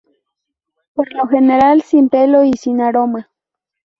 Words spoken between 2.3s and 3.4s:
y sin aroma.